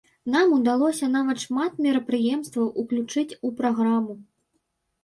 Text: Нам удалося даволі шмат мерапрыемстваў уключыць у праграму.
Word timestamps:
Нам 0.35 0.53
удалося 0.55 1.09
даволі 1.17 1.43
шмат 1.45 1.77
мерапрыемстваў 1.87 2.73
уключыць 2.85 3.31
у 3.37 3.57
праграму. 3.63 4.13